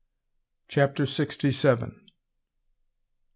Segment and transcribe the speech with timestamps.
[0.67, 2.07] CHAPTER SIXTY SEVEN.